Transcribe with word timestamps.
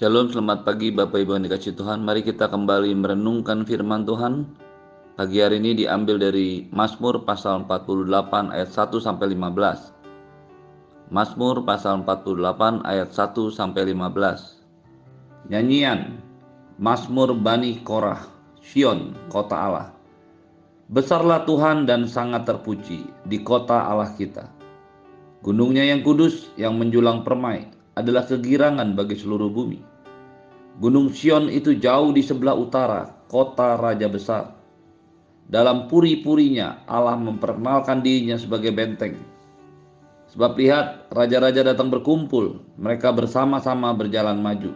Shalom, 0.00 0.32
selamat 0.32 0.64
pagi 0.64 0.88
Bapak 0.88 1.28
Ibu 1.28 1.36
yang 1.36 1.44
dikasih 1.44 1.76
Tuhan. 1.76 2.00
Mari 2.00 2.24
kita 2.24 2.48
kembali 2.48 2.96
merenungkan 2.96 3.68
firman 3.68 4.08
Tuhan. 4.08 4.48
Pagi 5.12 5.44
hari 5.44 5.60
ini 5.60 5.76
diambil 5.76 6.16
dari 6.16 6.64
Mazmur 6.72 7.28
pasal 7.28 7.68
48 7.68 8.48
ayat 8.48 8.72
1 8.72 8.96
sampai 8.96 9.36
15. 9.36 11.12
Mazmur 11.12 11.68
pasal 11.68 12.00
48 12.08 12.80
ayat 12.80 13.12
1 13.12 13.52
sampai 13.52 13.92
15. 13.92 15.52
Nyanyian 15.52 16.16
Mazmur 16.80 17.36
Bani 17.36 17.84
Korah, 17.84 18.24
Sion, 18.64 19.12
kota 19.28 19.52
Allah. 19.52 19.92
Besarlah 20.88 21.44
Tuhan 21.44 21.84
dan 21.84 22.08
sangat 22.08 22.48
terpuji 22.48 23.04
di 23.28 23.36
kota 23.44 23.84
Allah 23.84 24.08
kita. 24.16 24.48
Gunungnya 25.44 25.84
yang 25.84 26.00
kudus 26.00 26.48
yang 26.56 26.80
menjulang 26.80 27.20
permai 27.20 27.79
adalah 28.00 28.24
kegirangan 28.24 28.96
bagi 28.96 29.14
seluruh 29.14 29.52
bumi. 29.52 29.78
Gunung 30.80 31.12
Sion 31.12 31.52
itu 31.52 31.76
jauh 31.76 32.10
di 32.16 32.24
sebelah 32.24 32.56
utara, 32.56 33.12
kota 33.28 33.76
raja 33.76 34.08
besar. 34.08 34.56
Dalam 35.50 35.90
puri-purinya 35.90 36.86
Allah 36.88 37.20
memperkenalkan 37.20 38.00
dirinya 38.00 38.40
sebagai 38.40 38.72
benteng. 38.72 39.18
Sebab 40.30 40.54
lihat, 40.56 41.10
raja-raja 41.10 41.66
datang 41.66 41.90
berkumpul, 41.90 42.62
mereka 42.78 43.10
bersama-sama 43.10 43.90
berjalan 43.92 44.38
maju. 44.38 44.70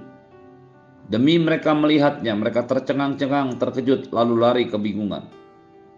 Demi 1.06 1.38
mereka 1.38 1.70
melihatnya, 1.78 2.34
mereka 2.34 2.66
tercengang-cengang, 2.66 3.54
terkejut, 3.62 4.10
lalu 4.10 4.34
lari 4.34 4.64
kebingungan. 4.66 5.30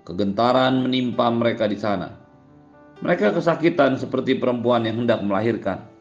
Kegentaran 0.05 0.85
menimpa 0.85 1.33
mereka 1.33 1.65
di 1.65 1.81
sana. 1.81 2.13
Mereka 3.01 3.33
kesakitan 3.33 3.97
seperti 3.97 4.37
perempuan 4.37 4.85
yang 4.85 5.03
hendak 5.03 5.25
melahirkan. 5.25 5.96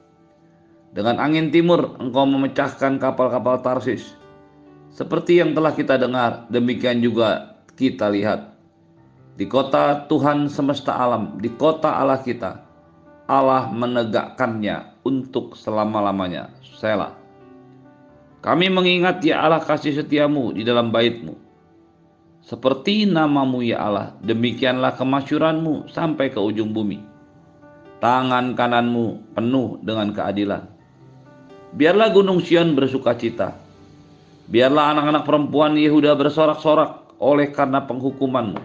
Dengan 0.95 1.19
angin 1.19 1.51
timur 1.51 1.99
engkau 1.99 2.23
memecahkan 2.23 3.03
kapal-kapal 3.03 3.59
Tarsis. 3.59 4.15
Seperti 4.95 5.43
yang 5.43 5.51
telah 5.51 5.75
kita 5.75 5.99
dengar, 5.99 6.47
demikian 6.47 7.03
juga 7.03 7.59
kita 7.75 8.07
lihat. 8.07 8.55
Di 9.35 9.43
kota 9.43 10.07
Tuhan 10.07 10.47
semesta 10.47 10.95
alam, 10.95 11.35
di 11.43 11.51
kota 11.51 11.99
Allah 11.99 12.23
kita, 12.23 12.63
Allah 13.27 13.67
menegakkannya 13.75 15.03
untuk 15.03 15.59
selama-lamanya. 15.59 16.55
Selah. 16.79 17.11
Kami 18.39 18.71
mengingat 18.71 19.19
ya 19.19 19.43
Allah 19.43 19.59
kasih 19.59 19.99
setiamu 19.99 20.55
di 20.55 20.63
dalam 20.63 20.95
baitmu. 20.95 21.35
Seperti 22.39 23.03
namamu 23.03 23.67
ya 23.67 23.83
Allah, 23.83 24.15
demikianlah 24.23 24.95
kemasyuranmu 24.95 25.91
sampai 25.91 26.31
ke 26.31 26.39
ujung 26.39 26.71
bumi. 26.71 27.03
Tangan 27.99 28.55
kananmu 28.55 29.35
penuh 29.35 29.83
dengan 29.83 30.15
keadilan 30.15 30.74
Biarlah 31.75 32.07
Gunung 32.15 32.39
Sion 32.39 32.71
bersuka 32.71 33.19
cita. 33.19 33.51
Biarlah 34.47 34.95
anak-anak 34.95 35.27
perempuan 35.27 35.75
Yehuda 35.75 36.15
bersorak-sorak 36.15 37.19
oleh 37.19 37.51
karena 37.51 37.83
penghukumanmu. 37.83 38.63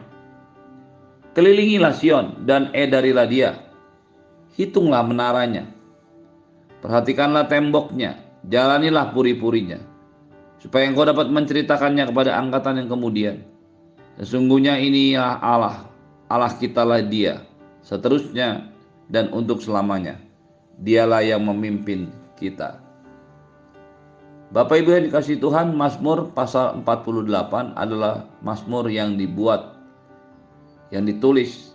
Kelilingilah 1.35 1.91
Sion 1.99 2.47
dan 2.47 2.71
edarilah 2.71 3.27
dia. 3.27 3.51
Hitunglah 4.55 5.03
menaranya. 5.03 5.67
Perhatikanlah 6.79 7.51
temboknya, 7.51 8.15
jalanilah 8.47 9.11
puri-purinya. 9.11 9.83
Supaya 10.63 10.87
engkau 10.87 11.03
dapat 11.03 11.35
menceritakannya 11.35 12.15
kepada 12.15 12.39
angkatan 12.39 12.79
yang 12.79 12.89
kemudian. 12.95 13.37
Sesungguhnya 14.23 14.79
inilah 14.79 15.41
Allah, 15.43 15.89
Allah 16.31 16.53
kitalah 16.55 17.03
dia, 17.03 17.43
seterusnya 17.83 18.71
dan 19.11 19.35
untuk 19.35 19.59
selamanya. 19.65 20.21
Dialah 20.79 21.27
yang 21.27 21.43
memimpin 21.43 22.13
kita. 22.39 22.90
Bapak 24.51 24.83
Ibu 24.83 24.99
yang 24.99 25.05
dikasih 25.07 25.39
Tuhan, 25.39 25.79
Mazmur 25.79 26.35
pasal 26.35 26.83
48 26.83 27.71
adalah 27.79 28.27
Mazmur 28.43 28.91
yang 28.91 29.15
dibuat, 29.15 29.79
yang 30.91 31.07
ditulis, 31.07 31.71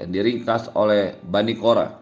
yang 0.00 0.08
diringkas 0.08 0.72
oleh 0.72 1.20
Bani 1.28 1.52
Korah. 1.60 1.92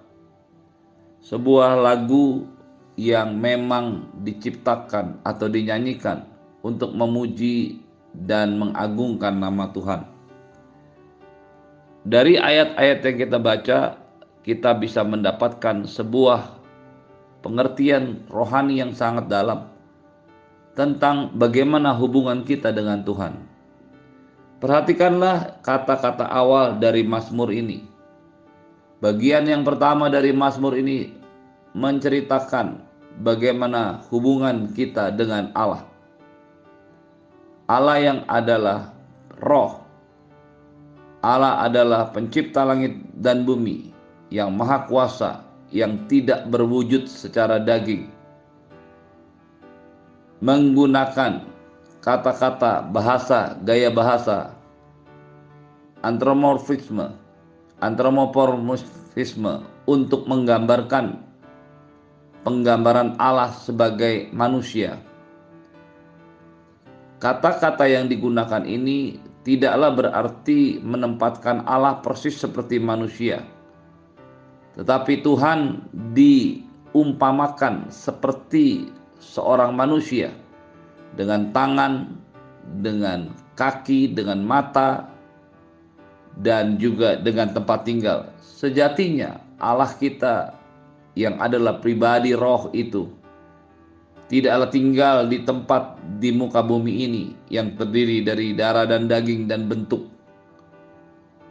Sebuah 1.18 1.82
lagu 1.82 2.46
yang 2.94 3.42
memang 3.42 4.06
diciptakan 4.22 5.18
atau 5.26 5.50
dinyanyikan 5.50 6.22
untuk 6.62 6.94
memuji 6.94 7.82
dan 8.14 8.54
mengagungkan 8.54 9.42
nama 9.42 9.66
Tuhan. 9.74 10.06
Dari 12.06 12.38
ayat-ayat 12.38 13.02
yang 13.02 13.16
kita 13.18 13.38
baca, 13.42 13.98
kita 14.46 14.78
bisa 14.78 15.02
mendapatkan 15.02 15.90
sebuah 15.90 16.54
pengertian 17.42 18.22
rohani 18.30 18.78
yang 18.78 18.94
sangat 18.94 19.26
dalam 19.26 19.73
tentang 20.74 21.30
bagaimana 21.38 21.94
hubungan 21.94 22.42
kita 22.42 22.74
dengan 22.74 23.06
Tuhan. 23.06 23.38
Perhatikanlah 24.58 25.62
kata-kata 25.62 26.26
awal 26.26 26.78
dari 26.82 27.06
Mazmur 27.06 27.54
ini. 27.54 27.86
Bagian 28.98 29.46
yang 29.46 29.62
pertama 29.62 30.10
dari 30.10 30.34
Mazmur 30.34 30.74
ini 30.74 31.14
menceritakan 31.74 32.82
bagaimana 33.22 34.02
hubungan 34.10 34.70
kita 34.74 35.14
dengan 35.14 35.54
Allah. 35.54 35.86
Allah 37.70 37.98
yang 38.00 38.18
adalah 38.26 38.94
roh. 39.42 39.82
Allah 41.24 41.64
adalah 41.64 42.12
pencipta 42.12 42.64
langit 42.64 43.00
dan 43.16 43.48
bumi 43.48 43.92
yang 44.28 44.52
maha 44.52 44.84
kuasa, 44.84 45.40
yang 45.72 46.04
tidak 46.08 46.44
berwujud 46.52 47.08
secara 47.08 47.56
daging 47.60 48.13
menggunakan 50.44 51.40
kata-kata 52.04 52.92
bahasa, 52.92 53.56
gaya 53.64 53.88
bahasa, 53.88 54.52
antromorfisme, 56.04 57.16
antromorfisme 57.80 59.64
untuk 59.88 60.28
menggambarkan 60.28 61.16
penggambaran 62.44 63.16
Allah 63.16 63.56
sebagai 63.56 64.28
manusia. 64.36 65.00
Kata-kata 67.24 67.88
yang 67.88 68.12
digunakan 68.12 68.68
ini 68.68 69.16
tidaklah 69.48 69.96
berarti 69.96 70.76
menempatkan 70.84 71.64
Allah 71.64 72.04
persis 72.04 72.36
seperti 72.36 72.76
manusia. 72.76 73.40
Tetapi 74.76 75.24
Tuhan 75.24 75.88
diumpamakan 76.12 77.88
seperti 77.88 78.92
seorang 79.24 79.72
manusia 79.72 80.28
dengan 81.16 81.48
tangan, 81.56 82.12
dengan 82.84 83.32
kaki, 83.56 84.12
dengan 84.12 84.44
mata, 84.44 85.08
dan 86.44 86.76
juga 86.76 87.16
dengan 87.16 87.54
tempat 87.54 87.86
tinggal. 87.86 88.28
Sejatinya 88.42 89.38
Allah 89.62 89.90
kita 89.96 90.52
yang 91.14 91.38
adalah 91.38 91.78
pribadi 91.78 92.34
roh 92.34 92.68
itu 92.74 93.06
tidaklah 94.26 94.68
tinggal 94.72 95.16
di 95.28 95.44
tempat 95.44 96.00
di 96.18 96.32
muka 96.34 96.64
bumi 96.64 97.06
ini 97.06 97.24
yang 97.52 97.76
terdiri 97.76 98.24
dari 98.24 98.56
darah 98.56 98.88
dan 98.88 99.06
daging 99.06 99.46
dan 99.46 99.68
bentuk. 99.70 100.10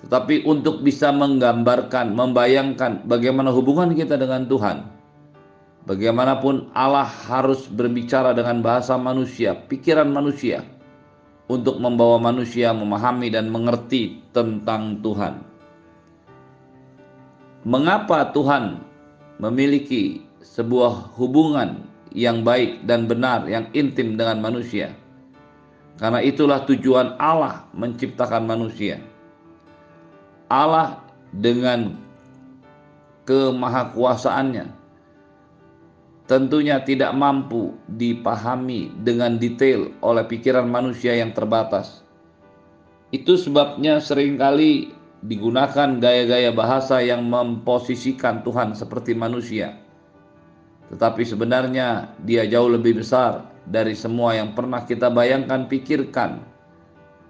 Tetapi 0.04 0.44
untuk 0.44 0.84
bisa 0.84 1.16
menggambarkan, 1.16 2.12
membayangkan 2.12 3.08
bagaimana 3.08 3.56
hubungan 3.56 3.96
kita 3.96 4.20
dengan 4.20 4.44
Tuhan, 4.52 4.84
Bagaimanapun 5.84 6.72
Allah 6.72 7.04
harus 7.04 7.68
berbicara 7.68 8.32
dengan 8.32 8.64
bahasa 8.64 8.96
manusia, 8.96 9.52
pikiran 9.68 10.08
manusia 10.08 10.64
untuk 11.52 11.76
membawa 11.76 12.24
manusia 12.24 12.72
memahami 12.72 13.28
dan 13.28 13.52
mengerti 13.52 14.24
tentang 14.32 15.04
Tuhan. 15.04 15.44
Mengapa 17.68 18.32
Tuhan 18.32 18.80
memiliki 19.44 20.24
sebuah 20.40 21.20
hubungan 21.20 21.84
yang 22.16 22.48
baik 22.48 22.88
dan 22.88 23.12
benar, 23.12 23.44
yang 23.52 23.68
intim 23.75 24.16
dengan 24.16 24.40
manusia? 24.40 24.96
Karena 26.00 26.24
itulah 26.24 26.63
tujuan 26.63 27.19
Allah 27.19 27.68
menciptakan 27.75 28.48
manusia. 28.48 29.04
Allah 30.48 31.04
dengan 31.36 32.00
kemahakuasaannya 33.28 34.82
tentunya 36.24 36.80
tidak 36.80 37.12
mampu 37.12 37.75
dipahami 37.92 38.96
dengan 39.04 39.36
detail 39.36 39.92
oleh 40.00 40.24
pikiran 40.24 40.68
manusia 40.68 41.20
yang 41.20 41.36
terbatas. 41.36 42.04
Itu 43.12 43.36
sebabnya 43.36 44.00
sering 44.00 44.40
kali 44.40 44.96
digunakan 45.24 46.00
gaya-gaya 46.00 46.52
bahasa 46.52 47.00
yang 47.04 47.28
memposisikan 47.28 48.44
Tuhan 48.44 48.75
seperti 48.75 49.16
manusia. 49.16 49.78
Tetapi 50.92 51.24
sebenarnya 51.24 52.12
dia 52.24 52.44
jauh 52.48 52.72
lebih 52.72 53.04
besar 53.04 53.48
dari 53.68 53.96
semua 53.96 54.36
yang 54.36 54.52
pernah 54.52 54.84
kita 54.84 55.08
bayangkan, 55.14 55.68
pikirkan, 55.72 56.44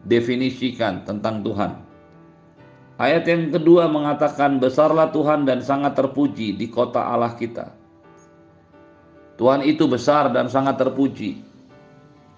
definisikan 0.10 1.06
tentang 1.06 1.46
Tuhan. 1.46 1.72
Ayat 3.02 3.26
yang 3.26 3.50
kedua 3.50 3.90
mengatakan, 3.90 4.62
"Besarlah 4.62 5.10
Tuhan 5.10 5.50
dan 5.50 5.66
sangat 5.66 5.98
terpuji 5.98 6.54
di 6.56 6.70
kota 6.70 7.02
Allah 7.02 7.34
kita." 7.34 7.83
Tuhan 9.38 9.66
itu 9.66 9.90
besar 9.90 10.30
dan 10.30 10.46
sangat 10.50 10.78
terpuji. 10.78 11.42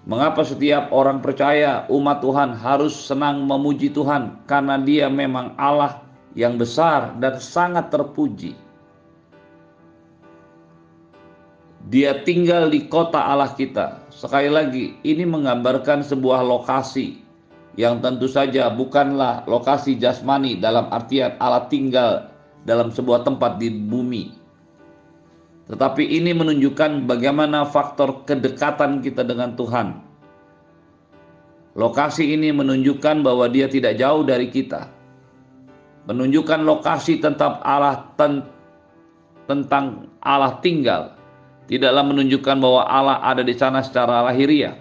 Mengapa 0.06 0.46
setiap 0.46 0.94
orang 0.94 1.18
percaya 1.18 1.82
umat 1.90 2.22
Tuhan 2.22 2.54
harus 2.54 2.94
senang 2.94 3.42
memuji 3.42 3.90
Tuhan? 3.90 4.46
Karena 4.46 4.78
Dia 4.78 5.10
memang 5.10 5.58
Allah 5.58 6.00
yang 6.38 6.56
besar 6.56 7.18
dan 7.18 7.42
sangat 7.42 7.90
terpuji. 7.90 8.54
Dia 11.86 12.22
tinggal 12.22 12.70
di 12.70 12.86
kota 12.86 13.18
Allah 13.18 13.50
kita. 13.54 14.10
Sekali 14.10 14.50
lagi, 14.50 14.98
ini 15.06 15.22
menggambarkan 15.22 16.02
sebuah 16.02 16.42
lokasi 16.42 17.26
yang 17.76 18.00
tentu 18.00 18.26
saja 18.26 18.72
bukanlah 18.72 19.44
lokasi 19.44 20.00
jasmani 20.00 20.56
dalam 20.56 20.88
artian 20.88 21.36
Allah 21.38 21.68
tinggal 21.68 22.32
dalam 22.64 22.90
sebuah 22.90 23.22
tempat 23.22 23.60
di 23.60 23.70
bumi. 23.70 24.45
Tetapi 25.66 26.02
ini 26.06 26.30
menunjukkan 26.30 27.10
bagaimana 27.10 27.66
faktor 27.66 28.22
kedekatan 28.22 29.02
kita 29.02 29.26
dengan 29.26 29.58
Tuhan. 29.58 29.98
Lokasi 31.74 32.38
ini 32.38 32.54
menunjukkan 32.54 33.26
bahwa 33.26 33.50
Dia 33.50 33.66
tidak 33.66 33.98
jauh 33.98 34.22
dari 34.22 34.48
kita. 34.48 34.88
Menunjukkan 36.06 36.62
lokasi 36.62 37.18
tentang 37.18 37.58
Allah 37.66 38.14
ten, 38.14 38.46
tentang 39.50 40.06
Allah 40.22 40.62
tinggal. 40.62 41.18
Tidaklah 41.66 42.04
menunjukkan 42.14 42.56
bahwa 42.62 42.86
Allah 42.86 43.18
ada 43.26 43.42
di 43.42 43.50
sana 43.58 43.82
secara 43.82 44.22
lahiriah. 44.22 44.78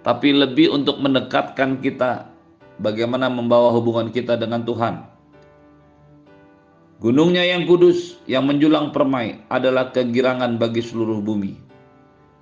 Tapi 0.00 0.32
lebih 0.32 0.72
untuk 0.72 0.96
mendekatkan 0.96 1.84
kita 1.84 2.32
bagaimana 2.80 3.28
membawa 3.28 3.68
hubungan 3.76 4.08
kita 4.08 4.40
dengan 4.40 4.64
Tuhan. 4.64 5.13
Gunungnya 7.04 7.44
yang 7.44 7.68
kudus 7.68 8.16
yang 8.24 8.48
menjulang 8.48 8.88
permai 8.88 9.36
adalah 9.52 9.92
kegirangan 9.92 10.56
bagi 10.56 10.80
seluruh 10.80 11.20
bumi. 11.20 11.52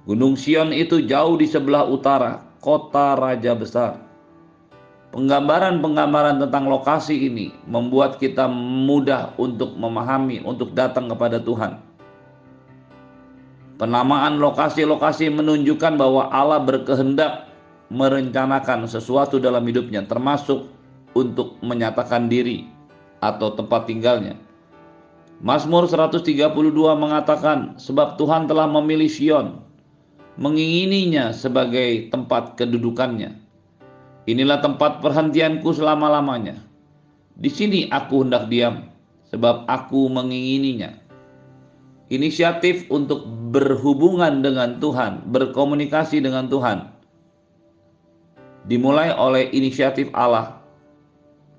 Gunung 0.07 0.39
Sion 0.39 0.71
itu 0.71 1.03
jauh 1.03 1.35
di 1.35 1.51
sebelah 1.51 1.83
utara, 1.83 2.47
kota 2.63 3.19
raja 3.19 3.59
besar. 3.59 3.99
Penggambaran-penggambaran 5.11 6.39
tentang 6.47 6.71
lokasi 6.71 7.27
ini 7.27 7.51
membuat 7.67 8.23
kita 8.23 8.47
mudah 8.47 9.35
untuk 9.35 9.75
memahami, 9.75 10.47
untuk 10.47 10.79
datang 10.79 11.11
kepada 11.11 11.43
Tuhan. 11.43 11.83
Penamaan 13.83 14.39
lokasi-lokasi 14.39 15.27
menunjukkan 15.27 15.99
bahwa 15.99 16.31
Allah 16.31 16.63
berkehendak 16.63 17.51
merencanakan 17.91 18.87
sesuatu 18.87 19.43
dalam 19.43 19.67
hidupnya, 19.67 20.07
termasuk 20.07 20.71
untuk 21.19 21.59
menyatakan 21.67 22.31
diri 22.31 22.71
atau 23.19 23.59
tempat 23.59 23.91
tinggalnya. 23.91 24.39
Mazmur 25.43 25.91
132 25.91 26.55
mengatakan, 26.95 27.75
sebab 27.75 28.15
Tuhan 28.15 28.47
telah 28.47 28.71
memilih 28.71 29.11
Sion, 29.11 29.59
mengingininya 30.39 31.35
sebagai 31.35 32.15
tempat 32.15 32.55
kedudukannya. 32.55 33.43
Inilah 34.31 34.63
tempat 34.63 35.03
perhentianku 35.03 35.67
selama-lamanya. 35.75 36.63
Di 37.35 37.51
sini 37.51 37.91
aku 37.91 38.23
hendak 38.23 38.47
diam, 38.55 38.87
sebab 39.35 39.67
aku 39.67 40.07
mengingininya. 40.07 40.95
Inisiatif 42.07 42.87
untuk 42.87 43.27
berhubungan 43.51 44.47
dengan 44.47 44.79
Tuhan, 44.79 45.27
berkomunikasi 45.27 46.23
dengan 46.23 46.47
Tuhan, 46.47 46.87
dimulai 48.71 49.11
oleh 49.11 49.51
inisiatif 49.51 50.07
Allah 50.15 50.63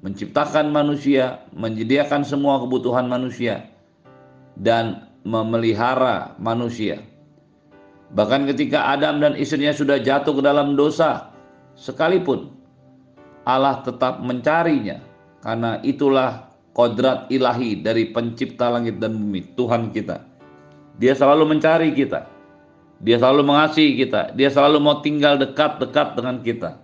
menciptakan 0.03 0.71
manusia, 0.71 1.43
menyediakan 1.55 2.27
semua 2.27 2.59
kebutuhan 2.63 3.07
manusia, 3.07 3.72
dan 4.59 5.09
memelihara 5.23 6.35
manusia. 6.37 7.01
Bahkan 8.13 8.45
ketika 8.53 8.93
Adam 8.93 9.17
dan 9.23 9.33
istrinya 9.33 9.73
sudah 9.73 9.97
jatuh 9.97 10.37
ke 10.37 10.41
dalam 10.45 10.77
dosa, 10.77 11.33
sekalipun 11.73 12.53
Allah 13.43 13.81
tetap 13.81 14.21
mencarinya, 14.21 15.01
karena 15.41 15.81
itulah 15.81 16.53
kodrat 16.77 17.25
ilahi 17.33 17.81
dari 17.81 18.13
pencipta 18.13 18.69
langit 18.69 19.01
dan 19.01 19.17
bumi, 19.17 19.57
Tuhan 19.57 19.89
kita. 19.89 20.21
Dia 21.01 21.17
selalu 21.17 21.57
mencari 21.57 21.89
kita, 21.97 22.29
dia 23.01 23.17
selalu 23.17 23.41
mengasihi 23.49 23.97
kita, 24.05 24.37
dia 24.37 24.53
selalu 24.53 24.77
mau 24.77 25.01
tinggal 25.01 25.41
dekat-dekat 25.41 26.13
dengan 26.13 26.37
kita. 26.45 26.77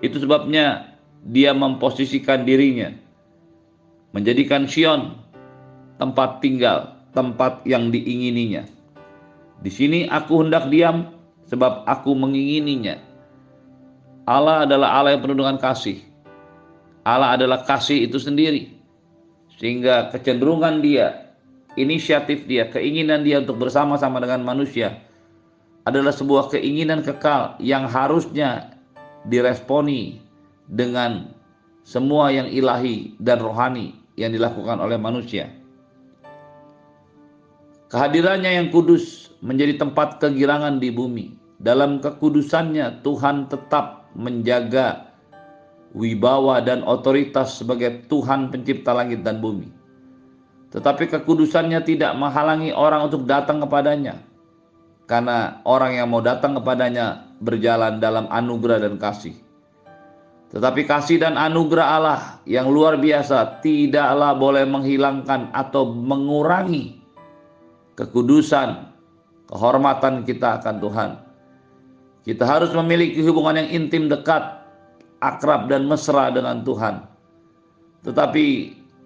Itu 0.00 0.16
sebabnya 0.18 0.96
dia 1.28 1.52
memposisikan 1.52 2.48
dirinya, 2.48 2.90
menjadikan 4.16 4.64
Sion 4.64 5.14
tempat 6.02 6.42
tinggal, 6.42 6.98
tempat 7.14 7.62
yang 7.62 7.94
diingininya. 7.94 8.66
Di 9.62 9.70
sini 9.70 10.10
aku 10.10 10.42
hendak 10.42 10.66
diam 10.66 11.14
sebab 11.46 11.86
aku 11.86 12.10
mengingininya. 12.18 12.98
Allah 14.26 14.66
adalah 14.66 14.98
Allah 14.98 15.14
yang 15.14 15.22
penuh 15.22 15.38
dengan 15.38 15.62
kasih. 15.62 16.02
Allah 17.06 17.38
adalah 17.38 17.62
kasih 17.62 18.10
itu 18.10 18.18
sendiri. 18.18 18.74
Sehingga 19.62 20.10
kecenderungan 20.10 20.82
dia, 20.82 21.30
inisiatif 21.78 22.50
dia, 22.50 22.66
keinginan 22.66 23.22
dia 23.22 23.38
untuk 23.38 23.62
bersama-sama 23.62 24.18
dengan 24.18 24.42
manusia 24.42 24.98
adalah 25.86 26.10
sebuah 26.10 26.50
keinginan 26.50 27.06
kekal 27.06 27.58
yang 27.62 27.86
harusnya 27.86 28.74
diresponi 29.30 30.18
dengan 30.66 31.30
semua 31.86 32.34
yang 32.34 32.50
ilahi 32.50 33.14
dan 33.22 33.38
rohani 33.38 33.94
yang 34.18 34.34
dilakukan 34.34 34.78
oleh 34.82 34.98
manusia. 34.98 35.61
Kehadirannya 37.92 38.56
yang 38.56 38.68
kudus 38.72 39.36
menjadi 39.44 39.76
tempat 39.76 40.16
kegirangan 40.16 40.80
di 40.80 40.88
bumi. 40.88 41.36
Dalam 41.60 42.00
kekudusannya 42.00 43.04
Tuhan 43.04 43.52
tetap 43.52 44.08
menjaga 44.16 45.12
wibawa 45.92 46.64
dan 46.64 46.80
otoritas 46.88 47.60
sebagai 47.60 48.08
Tuhan 48.08 48.48
pencipta 48.48 48.96
langit 48.96 49.20
dan 49.20 49.44
bumi. 49.44 49.68
Tetapi 50.72 51.04
kekudusannya 51.04 51.84
tidak 51.84 52.16
menghalangi 52.16 52.72
orang 52.72 53.12
untuk 53.12 53.28
datang 53.28 53.60
kepadanya. 53.60 54.24
Karena 55.04 55.60
orang 55.68 55.92
yang 55.92 56.08
mau 56.08 56.24
datang 56.24 56.56
kepadanya 56.56 57.28
berjalan 57.44 58.00
dalam 58.00 58.24
anugerah 58.32 58.88
dan 58.88 58.96
kasih. 58.96 59.36
Tetapi 60.48 60.88
kasih 60.88 61.20
dan 61.20 61.36
anugerah 61.36 61.86
Allah 62.00 62.20
yang 62.48 62.72
luar 62.72 62.96
biasa 62.96 63.60
tidaklah 63.60 64.32
boleh 64.32 64.64
menghilangkan 64.64 65.52
atau 65.52 65.92
mengurangi 65.92 67.01
kekudusan, 68.02 68.90
kehormatan 69.46 70.26
kita 70.26 70.58
akan 70.58 70.82
Tuhan. 70.82 71.10
Kita 72.26 72.42
harus 72.42 72.74
memiliki 72.74 73.22
hubungan 73.22 73.62
yang 73.62 73.70
intim 73.70 74.10
dekat, 74.10 74.42
akrab 75.22 75.70
dan 75.70 75.86
mesra 75.86 76.34
dengan 76.34 76.66
Tuhan. 76.66 77.06
Tetapi 78.02 78.46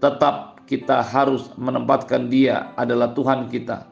tetap 0.00 0.64
kita 0.64 1.04
harus 1.04 1.52
menempatkan 1.60 2.32
Dia 2.32 2.72
adalah 2.80 3.12
Tuhan 3.12 3.52
kita. 3.52 3.84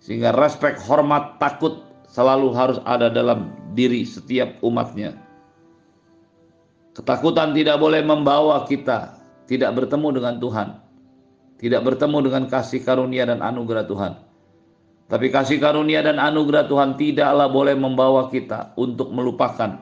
Sehingga 0.00 0.32
respek, 0.36 0.80
hormat, 0.84 1.40
takut 1.40 1.84
selalu 2.08 2.52
harus 2.56 2.78
ada 2.88 3.12
dalam 3.12 3.52
diri 3.72 4.04
setiap 4.04 4.60
umatnya. 4.64 5.16
Ketakutan 6.96 7.52
tidak 7.52 7.80
boleh 7.80 8.04
membawa 8.04 8.64
kita 8.68 9.16
tidak 9.48 9.76
bertemu 9.76 10.08
dengan 10.20 10.34
Tuhan 10.40 10.68
tidak 11.60 11.84
bertemu 11.84 12.24
dengan 12.24 12.44
kasih 12.48 12.80
karunia 12.80 13.28
dan 13.28 13.44
anugerah 13.44 13.84
Tuhan. 13.84 14.12
Tapi 15.12 15.26
kasih 15.28 15.60
karunia 15.60 16.00
dan 16.00 16.16
anugerah 16.16 16.64
Tuhan 16.64 16.96
tidaklah 16.96 17.52
boleh 17.52 17.76
membawa 17.76 18.32
kita 18.32 18.72
untuk 18.80 19.12
melupakan 19.12 19.76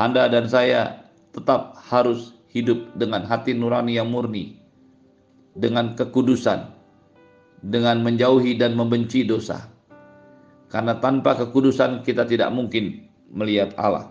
Anda 0.00 0.32
dan 0.32 0.48
saya 0.48 1.04
tetap 1.36 1.76
harus 1.92 2.32
hidup 2.48 2.96
dengan 2.96 3.28
hati 3.28 3.52
nurani 3.52 4.00
yang 4.00 4.08
murni, 4.08 4.56
dengan 5.52 5.92
kekudusan, 5.92 6.72
dengan 7.60 8.00
menjauhi 8.00 8.56
dan 8.56 8.72
membenci 8.72 9.28
dosa. 9.28 9.68
Karena 10.72 10.96
tanpa 10.96 11.36
kekudusan 11.36 12.00
kita 12.00 12.24
tidak 12.24 12.48
mungkin 12.48 13.04
melihat 13.28 13.76
Allah. 13.76 14.08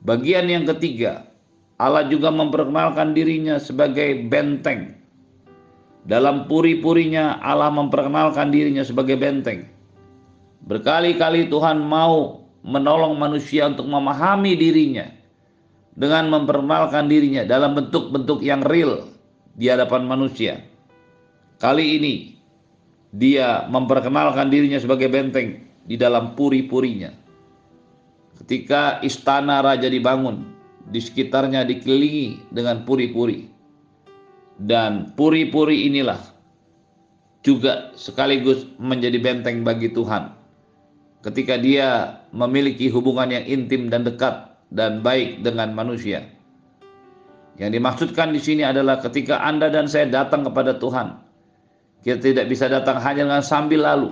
Bagian 0.00 0.48
yang 0.48 0.64
ketiga, 0.64 1.28
Allah 1.76 2.08
juga 2.08 2.32
memperkenalkan 2.32 3.12
dirinya 3.12 3.58
sebagai 3.60 4.30
benteng 4.30 5.01
dalam 6.02 6.50
puri-purinya 6.50 7.38
Allah 7.38 7.70
memperkenalkan 7.70 8.50
dirinya 8.50 8.82
sebagai 8.82 9.14
benteng. 9.14 9.66
Berkali-kali 10.62 11.50
Tuhan 11.50 11.82
mau 11.82 12.46
menolong 12.62 13.18
manusia 13.18 13.66
untuk 13.66 13.86
memahami 13.90 14.54
dirinya 14.54 15.10
dengan 15.98 16.30
memperkenalkan 16.30 17.10
dirinya 17.10 17.42
dalam 17.42 17.74
bentuk-bentuk 17.74 18.42
yang 18.42 18.62
real 18.62 19.10
di 19.58 19.66
hadapan 19.66 20.06
manusia. 20.06 20.62
Kali 21.58 21.98
ini 21.98 22.14
dia 23.14 23.66
memperkenalkan 23.70 24.50
dirinya 24.50 24.78
sebagai 24.78 25.10
benteng 25.10 25.62
di 25.86 25.98
dalam 25.98 26.34
puri-purinya. 26.38 27.10
Ketika 28.42 28.98
istana 29.06 29.62
raja 29.62 29.86
dibangun, 29.86 30.42
di 30.88 30.98
sekitarnya 30.98 31.62
dikelilingi 31.62 32.50
dengan 32.50 32.82
puri-puri 32.82 33.46
dan 34.62 35.10
puri-puri 35.18 35.90
inilah 35.90 36.18
juga 37.42 37.90
sekaligus 37.98 38.62
menjadi 38.78 39.18
benteng 39.18 39.66
bagi 39.66 39.90
Tuhan. 39.90 40.30
Ketika 41.22 41.58
dia 41.58 42.18
memiliki 42.34 42.90
hubungan 42.90 43.30
yang 43.30 43.46
intim 43.46 43.90
dan 43.90 44.06
dekat 44.06 44.54
dan 44.70 45.02
baik 45.02 45.42
dengan 45.42 45.74
manusia. 45.74 46.26
Yang 47.60 47.78
dimaksudkan 47.78 48.32
di 48.32 48.40
sini 48.40 48.62
adalah 48.64 48.98
ketika 48.98 49.38
Anda 49.44 49.68
dan 49.68 49.86
saya 49.86 50.08
datang 50.08 50.42
kepada 50.48 50.80
Tuhan, 50.80 51.20
kita 52.02 52.18
tidak 52.18 52.46
bisa 52.48 52.66
datang 52.66 52.98
hanya 52.98 53.28
dengan 53.28 53.44
sambil 53.44 53.84
lalu, 53.84 54.10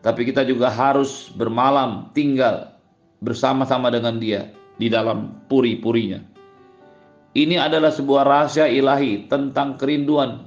tapi 0.00 0.24
kita 0.24 0.46
juga 0.46 0.70
harus 0.70 1.34
bermalam 1.34 2.14
tinggal 2.14 2.72
bersama-sama 3.20 3.90
dengan 3.90 4.16
Dia 4.22 4.48
di 4.78 4.86
dalam 4.86 5.44
puri-purinya. 5.50 6.33
Ini 7.34 7.58
adalah 7.58 7.90
sebuah 7.90 8.22
rahasia 8.22 8.70
ilahi 8.70 9.26
tentang 9.26 9.74
kerinduan 9.74 10.46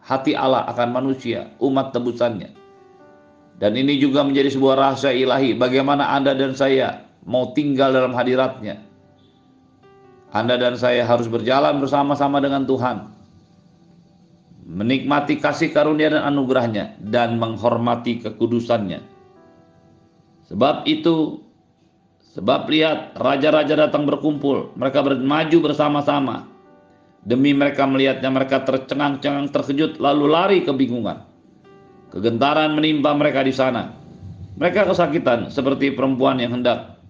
hati 0.00 0.32
Allah 0.32 0.64
akan 0.72 0.88
manusia, 0.96 1.52
umat 1.60 1.92
tebusannya. 1.92 2.48
Dan 3.60 3.76
ini 3.76 4.00
juga 4.00 4.24
menjadi 4.24 4.56
sebuah 4.56 4.74
rahasia 4.80 5.12
ilahi 5.12 5.52
bagaimana 5.52 6.16
Anda 6.16 6.32
dan 6.32 6.56
saya 6.56 7.04
mau 7.28 7.52
tinggal 7.52 7.92
dalam 7.92 8.16
hadiratnya. 8.16 8.80
Anda 10.32 10.56
dan 10.58 10.74
saya 10.80 11.04
harus 11.04 11.28
berjalan 11.28 11.78
bersama-sama 11.78 12.40
dengan 12.40 12.64
Tuhan. 12.64 13.12
Menikmati 14.64 15.38
kasih 15.38 15.76
karunia 15.76 16.08
dan 16.08 16.24
anugerahnya 16.24 16.98
dan 17.04 17.36
menghormati 17.36 18.24
kekudusannya. 18.24 19.04
Sebab 20.48 20.88
itu, 20.88 21.43
sebab 22.34 22.66
lihat 22.66 23.14
raja-raja 23.14 23.78
datang 23.78 24.04
berkumpul, 24.10 24.74
mereka 24.74 25.06
bermaju 25.06 25.58
bersama-sama. 25.70 26.50
Demi 27.24 27.56
mereka 27.56 27.88
melihatnya 27.88 28.28
mereka 28.28 28.66
tercengang-cengang 28.68 29.48
terkejut 29.48 29.96
lalu 29.96 30.28
lari 30.28 30.58
kebingungan. 30.66 31.24
Kegentaran 32.12 32.76
menimpa 32.76 33.16
mereka 33.16 33.40
di 33.40 33.54
sana. 33.54 33.96
Mereka 34.60 34.86
kesakitan 34.86 35.48
seperti 35.48 35.96
perempuan 35.96 36.36
yang 36.36 36.60
hendak 36.60 37.00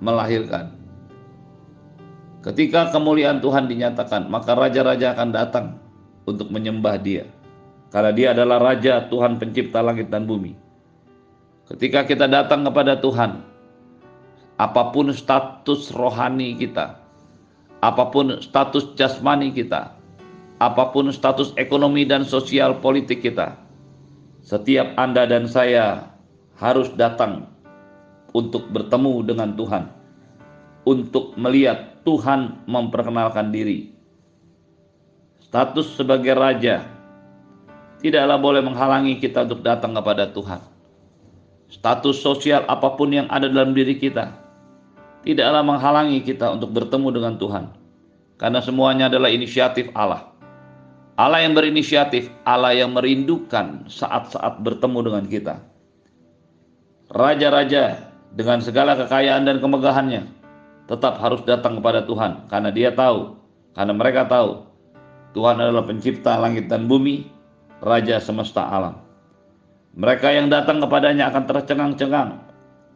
melahirkan. 0.00 0.72
Ketika 2.40 2.88
kemuliaan 2.88 3.44
Tuhan 3.44 3.68
dinyatakan, 3.68 4.32
maka 4.32 4.56
raja-raja 4.56 5.12
akan 5.12 5.28
datang 5.28 5.66
untuk 6.24 6.48
menyembah 6.48 6.96
Dia, 6.96 7.28
karena 7.92 8.10
Dia 8.16 8.28
adalah 8.32 8.72
Raja 8.72 9.04
Tuhan 9.12 9.36
Pencipta 9.36 9.84
langit 9.84 10.08
dan 10.08 10.24
bumi. 10.24 10.56
Ketika 11.68 12.08
kita 12.08 12.24
datang 12.26 12.64
kepada 12.64 12.96
Tuhan, 12.96 13.49
apa 14.60 14.92
pun 14.92 15.08
status 15.08 15.88
rohani 15.96 16.52
kita, 16.52 17.00
apa 17.80 18.12
pun 18.12 18.44
status 18.44 18.92
jasmani 18.92 19.56
kita, 19.56 19.96
apa 20.60 20.92
pun 20.92 21.08
status 21.08 21.56
ekonomi 21.56 22.04
dan 22.04 22.28
sosial 22.28 22.76
politik 22.76 23.24
kita, 23.24 23.56
setiap 24.44 24.92
Anda 25.00 25.24
dan 25.24 25.48
saya 25.48 26.12
harus 26.60 26.92
datang 26.92 27.48
untuk 28.36 28.68
bertemu 28.68 29.32
dengan 29.32 29.56
Tuhan, 29.56 29.88
untuk 30.84 31.32
melihat 31.40 32.04
Tuhan 32.04 32.60
memperkenalkan 32.68 33.48
diri. 33.48 33.96
Status 35.40 35.96
sebagai 35.96 36.36
raja 36.36 36.84
tidaklah 38.04 38.36
boleh 38.36 38.60
menghalangi 38.60 39.16
kita 39.16 39.48
untuk 39.48 39.64
datang 39.64 39.96
kepada 39.96 40.28
Tuhan. 40.28 40.60
Status 41.72 42.20
sosial 42.20 42.68
apa 42.68 42.92
pun 42.92 43.08
yang 43.08 43.24
ada 43.32 43.48
dalam 43.48 43.72
diri 43.72 43.96
kita 43.96 44.49
tidaklah 45.26 45.62
menghalangi 45.64 46.24
kita 46.24 46.52
untuk 46.54 46.72
bertemu 46.72 47.08
dengan 47.12 47.34
Tuhan, 47.36 47.64
karena 48.40 48.60
semuanya 48.64 49.12
adalah 49.12 49.28
inisiatif 49.28 49.92
Allah. 49.92 50.30
Allah 51.20 51.44
yang 51.44 51.52
berinisiatif, 51.52 52.32
Allah 52.48 52.72
yang 52.72 52.96
merindukan 52.96 53.84
saat-saat 53.92 54.64
bertemu 54.64 54.98
dengan 55.04 55.24
kita. 55.28 55.54
Raja-raja 57.12 58.10
dengan 58.34 58.62
segala 58.62 58.94
kekayaan 58.94 59.42
dan 59.42 59.58
kemegahannya 59.58 60.22
tetap 60.86 61.18
harus 61.18 61.42
datang 61.46 61.78
kepada 61.78 62.06
Tuhan 62.06 62.46
karena 62.50 62.70
dia 62.70 62.90
tahu 62.94 63.38
karena 63.74 63.94
mereka 63.94 64.26
tahu 64.26 64.66
Tuhan 65.34 65.58
adalah 65.58 65.86
pencipta 65.86 66.38
langit 66.38 66.66
dan 66.66 66.90
bumi 66.90 67.26
raja 67.82 68.18
semesta 68.22 68.66
alam 68.66 68.98
mereka 69.94 70.30
yang 70.30 70.46
datang 70.50 70.82
kepadanya 70.82 71.30
akan 71.30 71.42
tercengang-cengang 71.46 72.30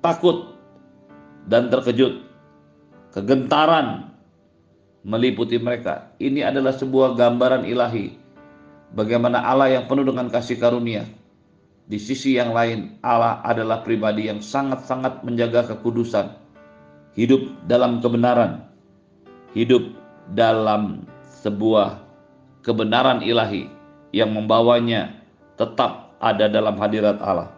takut 0.02 0.53
dan 1.48 1.68
terkejut. 1.68 2.24
Kegentaran 3.14 4.10
meliputi 5.04 5.60
mereka. 5.60 6.10
Ini 6.18 6.50
adalah 6.50 6.74
sebuah 6.74 7.14
gambaran 7.14 7.68
ilahi 7.68 8.16
bagaimana 8.96 9.44
Allah 9.44 9.78
yang 9.78 9.84
penuh 9.86 10.02
dengan 10.02 10.32
kasih 10.32 10.56
karunia. 10.56 11.04
Di 11.84 12.00
sisi 12.00 12.40
yang 12.40 12.56
lain, 12.56 12.96
Allah 13.04 13.44
adalah 13.44 13.84
pribadi 13.84 14.32
yang 14.32 14.40
sangat-sangat 14.40 15.20
menjaga 15.20 15.68
kekudusan, 15.76 16.32
hidup 17.12 17.44
dalam 17.68 18.00
kebenaran, 18.00 18.64
hidup 19.52 19.92
dalam 20.32 21.04
sebuah 21.44 22.00
kebenaran 22.64 23.20
ilahi 23.20 23.68
yang 24.16 24.32
membawanya 24.32 25.12
tetap 25.60 26.16
ada 26.24 26.48
dalam 26.48 26.80
hadirat 26.80 27.20
Allah. 27.20 27.52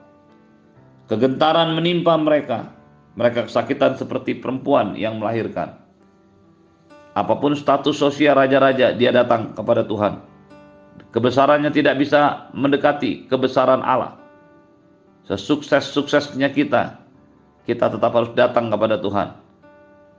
Kegentaran 1.07 1.79
menimpa 1.79 2.19
mereka, 2.19 2.76
mereka 3.17 3.49
kesakitan 3.49 3.97
seperti 3.97 4.37
perempuan 4.39 4.95
yang 4.95 5.19
melahirkan. 5.19 5.81
Apa 7.17 7.41
pun 7.41 7.57
status 7.57 7.97
sosial 7.97 8.37
raja-raja, 8.37 8.93
dia 8.93 9.09
datang 9.09 9.57
kepada 9.57 9.83
Tuhan 9.89 10.37
Kebesarannya 11.17 11.73
tidak 11.73 11.97
bisa 11.97 12.53
mendekati 12.53 13.25
kebesaran 13.25 13.81
Allah. 13.81 14.21
Sesukses-suksesnya 15.25 16.53
kita, 16.53 17.01
kita 17.65 17.89
tetap 17.89 18.13
harus 18.13 18.37
datang 18.37 18.69
kepada 18.69 19.01
Tuhan. 19.01 19.33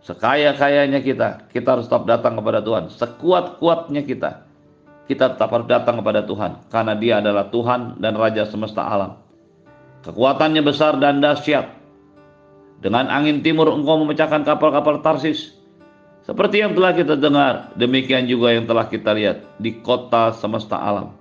Sekaya-kayanya 0.01 1.05
kita, 1.05 1.53
kita 1.53 1.77
harus 1.77 1.85
tetap 1.85 2.09
datang 2.09 2.33
kepada 2.41 2.65
Tuhan. 2.65 2.89
Sekuat-kuatnya 2.89 4.01
kita, 4.09 4.41
kita 5.05 5.37
tetap 5.37 5.53
harus 5.53 5.69
datang 5.69 6.01
kepada 6.01 6.25
Tuhan. 6.25 6.65
Karena 6.73 6.97
dia 6.97 7.21
adalah 7.21 7.45
Tuhan 7.53 8.01
dan 8.01 8.17
Raja 8.17 8.49
semesta 8.49 8.81
alam. 8.81 9.21
Kekuatannya 10.01 10.65
besar 10.65 10.97
dan 10.97 11.21
dahsyat. 11.21 11.77
Dengan 12.77 13.09
angin 13.09 13.41
timur 13.41 13.73
engkau 13.73 13.97
memecahkan 14.05 14.45
kapal-kapal 14.45 15.01
Tarsis 15.01 15.57
seperti 16.27 16.59
yang 16.59 16.75
telah 16.75 16.91
kita 16.91 17.15
dengar, 17.15 17.71
demikian 17.79 18.27
juga 18.27 18.51
yang 18.51 18.67
telah 18.67 18.83
kita 18.91 19.15
lihat 19.15 19.47
di 19.63 19.79
kota 19.79 20.35
semesta 20.35 20.75
alam. 20.75 21.15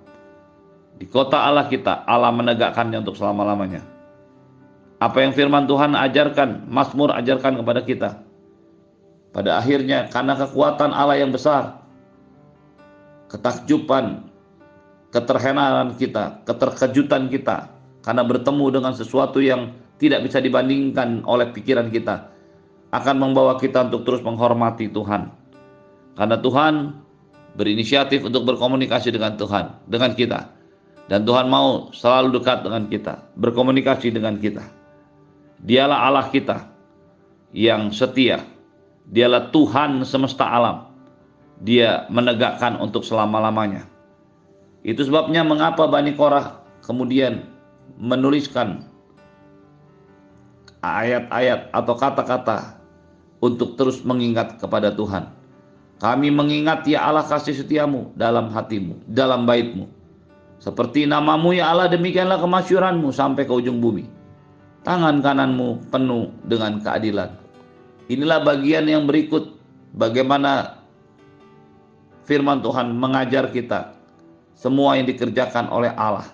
Di 0.99 1.07
kota 1.07 1.47
Allah 1.47 1.71
kita, 1.71 2.03
Allah 2.03 2.27
menegakkannya 2.35 3.07
untuk 3.07 3.15
selama-lamanya. 3.15 3.87
Apa 4.99 5.23
yang 5.23 5.31
firman 5.31 5.63
Tuhan 5.63 5.95
ajarkan, 5.95 6.67
Mazmur 6.67 7.15
ajarkan 7.15 7.55
kepada 7.55 7.81
kita. 7.87 8.09
Pada 9.31 9.55
akhirnya, 9.55 10.11
karena 10.11 10.35
kekuatan 10.35 10.91
Allah 10.91 11.23
yang 11.23 11.31
besar, 11.31 11.79
ketakjuban, 13.31 14.27
keterhenanan 15.15 15.95
kita, 15.95 16.43
keterkejutan 16.43 17.31
kita, 17.31 17.71
karena 18.03 18.27
bertemu 18.27 18.65
dengan 18.75 18.91
sesuatu 18.91 19.39
yang 19.39 19.71
tidak 19.97 20.25
bisa 20.25 20.37
dibandingkan 20.41 21.25
oleh 21.25 21.49
pikiran 21.53 21.89
kita 21.89 22.29
akan 22.93 23.15
membawa 23.19 23.59
kita 23.59 23.89
untuk 23.91 24.07
terus 24.07 24.21
menghormati 24.23 24.87
Tuhan. 24.87 25.29
Karena 26.17 26.37
Tuhan 26.39 26.73
berinisiatif 27.57 28.23
untuk 28.25 28.45
berkomunikasi 28.47 29.09
dengan 29.11 29.35
Tuhan, 29.35 29.89
dengan 29.89 30.13
kita. 30.13 30.39
Dan 31.07 31.23
Tuhan 31.23 31.47
mau 31.47 31.89
selalu 31.95 32.39
dekat 32.39 32.67
dengan 32.67 32.83
kita, 32.91 33.31
berkomunikasi 33.39 34.11
dengan 34.11 34.37
kita. 34.37 34.63
Dialah 35.63 35.99
Allah 36.07 36.27
kita 36.29 36.67
yang 37.55 37.89
setia. 37.89 38.43
Dialah 39.07 39.49
Tuhan 39.55 40.03
semesta 40.03 40.45
alam. 40.45 40.91
Dia 41.63 42.05
menegakkan 42.11 42.77
untuk 42.77 43.01
selama-lamanya. 43.07 43.87
Itu 44.85 45.07
sebabnya 45.07 45.41
mengapa 45.41 45.89
Bani 45.89 46.13
Korah 46.13 46.59
kemudian 46.85 47.47
menuliskan 47.97 48.85
ayat-ayat 51.03 51.73
atau 51.75 51.93
kata-kata 51.97 52.77
untuk 53.43 53.77
terus 53.77 54.01
mengingat 54.01 54.57
kepada 54.57 54.93
Tuhan. 54.93 55.29
Kami 55.97 56.29
mengingat 56.29 56.85
ya 56.85 57.09
Allah 57.09 57.25
kasih 57.25 57.57
setiamu 57.57 58.13
dalam 58.13 58.53
hatimu, 58.53 59.01
dalam 59.09 59.49
baitmu. 59.49 59.89
Seperti 60.61 61.09
namamu 61.09 61.57
ya 61.57 61.73
Allah 61.73 61.89
demikianlah 61.89 62.37
kemasyuranmu 62.37 63.09
sampai 63.13 63.45
ke 63.45 63.53
ujung 63.53 63.81
bumi. 63.81 64.05
Tangan 64.85 65.21
kananmu 65.21 65.89
penuh 65.89 66.29
dengan 66.45 66.79
keadilan. 66.81 67.33
Inilah 68.07 68.39
bagian 68.45 68.87
yang 68.87 69.03
berikut 69.03 69.57
bagaimana 69.97 70.79
firman 72.23 72.61
Tuhan 72.61 72.93
mengajar 72.93 73.49
kita 73.51 73.97
semua 74.53 74.97
yang 74.97 75.05
dikerjakan 75.09 75.69
oleh 75.69 75.91
Allah. 75.97 76.25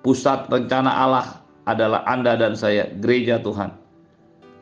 Pusat 0.00 0.48
rencana 0.48 0.90
Allah 0.90 1.39
adalah 1.64 2.04
Anda 2.08 2.36
dan 2.36 2.56
saya, 2.56 2.88
gereja 3.00 3.40
Tuhan. 3.40 3.76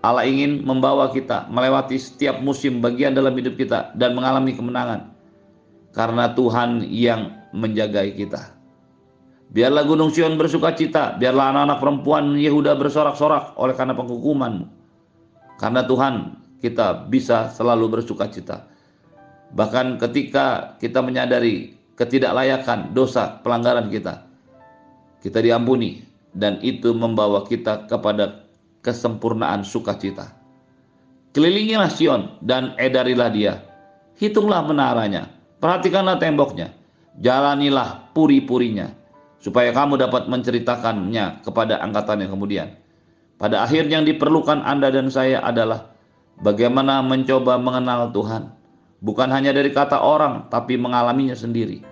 Allah 0.03 0.25
ingin 0.27 0.63
membawa 0.63 1.11
kita 1.11 1.51
melewati 1.51 1.99
setiap 1.99 2.39
musim 2.39 2.79
bagian 2.79 3.19
dalam 3.19 3.35
hidup 3.35 3.59
kita 3.59 3.93
dan 3.99 4.15
mengalami 4.15 4.55
kemenangan. 4.55 5.11
Karena 5.91 6.31
Tuhan 6.31 6.87
yang 6.87 7.35
menjagai 7.51 8.15
kita. 8.15 8.55
Biarlah 9.49 9.83
gunung 9.89 10.13
Sion 10.13 10.37
bersuka 10.37 10.77
cita, 10.77 11.17
biarlah 11.17 11.51
anak-anak 11.51 11.79
perempuan 11.81 12.25
Yehuda 12.37 12.77
bersorak-sorak 12.77 13.57
oleh 13.57 13.75
karena 13.75 13.97
penghukumanmu. 13.97 14.69
Karena 15.59 15.83
Tuhan 15.83 16.39
kita 16.63 17.09
bisa 17.09 17.51
selalu 17.51 17.99
bersuka 17.99 18.29
cita. 18.29 18.69
Bahkan 19.57 19.97
ketika 19.99 20.77
kita 20.77 21.01
menyadari 21.01 21.75
ketidaklayakan 21.97 22.93
dosa 22.93 23.41
pelanggaran 23.41 23.89
kita, 23.89 24.29
kita 25.25 25.41
diampuni 25.41 26.05
dan 26.39 26.63
itu 26.63 26.95
membawa 26.95 27.43
kita 27.43 27.91
kepada 27.91 28.47
kesempurnaan 28.87 29.67
sukacita. 29.67 30.31
Kelilingilah 31.35 31.91
Sion 31.91 32.39
dan 32.41 32.79
edarilah 32.79 33.29
dia. 33.35 33.55
Hitunglah 34.17 34.63
menaranya, 34.63 35.31
perhatikanlah 35.59 36.19
temboknya, 36.19 36.75
jalanilah 37.19 38.11
puri-purinya 38.15 38.95
supaya 39.39 39.71
kamu 39.71 39.99
dapat 39.99 40.27
menceritakannya 40.27 41.43
kepada 41.47 41.79
angkatan 41.83 42.27
yang 42.27 42.33
kemudian. 42.35 42.69
Pada 43.39 43.63
akhirnya 43.63 44.03
yang 44.03 44.07
diperlukan 44.07 44.67
Anda 44.67 44.91
dan 44.91 45.15
saya 45.15 45.39
adalah 45.39 45.95
bagaimana 46.43 47.03
mencoba 47.07 47.55
mengenal 47.55 48.11
Tuhan, 48.11 48.51
bukan 48.99 49.31
hanya 49.31 49.55
dari 49.55 49.71
kata 49.71 50.03
orang, 50.03 50.51
tapi 50.51 50.75
mengalaminya 50.75 51.39
sendiri. 51.39 51.87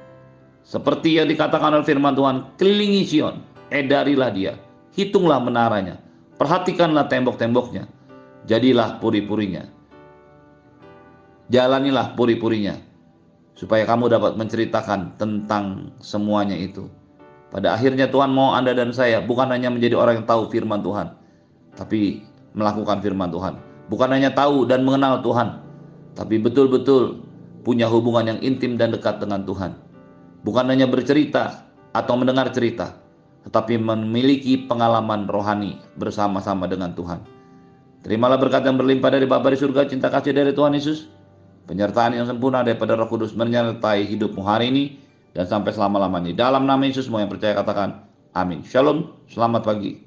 Seperti 0.67 1.23
yang 1.23 1.31
dikatakan 1.31 1.71
oleh 1.71 1.87
firman 1.87 2.19
Tuhan, 2.19 2.59
kelilingi 2.59 3.07
Sion, 3.07 3.39
edarilah 3.73 4.31
dia, 4.31 4.53
hitunglah 4.95 5.39
menaranya, 5.43 6.01
perhatikanlah 6.39 7.07
tembok-temboknya, 7.11 7.89
jadilah 8.47 8.99
puri-purinya. 9.03 9.67
Jalanilah 11.47 12.19
puri-purinya, 12.19 12.75
supaya 13.55 13.87
kamu 13.87 14.11
dapat 14.11 14.35
menceritakan 14.35 15.15
tentang 15.15 15.95
semuanya 16.03 16.59
itu. 16.59 16.91
Pada 17.55 17.79
akhirnya 17.79 18.11
Tuhan 18.11 18.35
mau 18.35 18.51
Anda 18.53 18.75
dan 18.75 18.91
saya 18.91 19.23
bukan 19.23 19.55
hanya 19.55 19.71
menjadi 19.71 19.95
orang 19.95 20.23
yang 20.23 20.27
tahu 20.27 20.51
firman 20.51 20.83
Tuhan, 20.83 21.15
tapi 21.79 22.27
melakukan 22.59 22.99
firman 22.99 23.31
Tuhan. 23.31 23.55
Bukan 23.87 24.11
hanya 24.11 24.35
tahu 24.35 24.67
dan 24.67 24.83
mengenal 24.83 25.23
Tuhan, 25.23 25.63
tapi 26.19 26.43
betul-betul 26.43 27.23
punya 27.63 27.87
hubungan 27.87 28.35
yang 28.35 28.41
intim 28.43 28.75
dan 28.75 28.91
dekat 28.91 29.23
dengan 29.23 29.47
Tuhan. 29.47 29.79
Bukan 30.43 30.67
hanya 30.67 30.91
bercerita 30.91 31.63
atau 31.95 32.19
mendengar 32.19 32.51
cerita, 32.51 32.99
tetapi 33.47 33.79
memiliki 33.79 34.67
pengalaman 34.67 35.31
rohani 35.31 35.79
bersama-sama 35.95 36.67
dengan 36.67 36.91
Tuhan. 36.99 37.23
Terimalah 38.03 38.39
berkat 38.39 38.67
yang 38.67 38.75
berlimpah 38.75 39.15
dari 39.15 39.27
Bapa 39.27 39.51
di 39.51 39.59
surga, 39.59 39.87
cinta 39.87 40.11
kasih 40.11 40.35
dari 40.35 40.51
Tuhan 40.51 40.75
Yesus, 40.75 41.07
penyertaan 41.71 42.15
yang 42.19 42.27
sempurna 42.27 42.67
daripada 42.67 42.99
Roh 42.99 43.07
Kudus 43.07 43.35
menyertai 43.35 44.07
hidupmu 44.07 44.43
hari 44.43 44.71
ini 44.71 44.85
dan 45.35 45.47
sampai 45.47 45.75
selama-lamanya. 45.75 46.35
Dalam 46.35 46.67
nama 46.67 46.83
Yesus 46.87 47.07
semua 47.07 47.23
yang 47.23 47.31
percaya 47.31 47.55
katakan 47.55 48.07
amin. 48.35 48.63
Shalom, 48.67 49.15
selamat 49.31 49.63
pagi. 49.63 50.06